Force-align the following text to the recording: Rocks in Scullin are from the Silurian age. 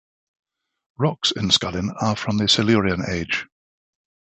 Rocks 0.97 1.29
in 1.29 1.51
Scullin 1.51 1.93
are 2.01 2.15
from 2.15 2.39
the 2.39 2.49
Silurian 2.49 3.03
age. 3.07 3.45